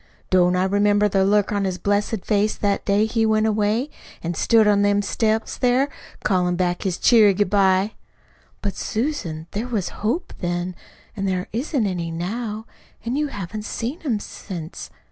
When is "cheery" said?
6.97-7.35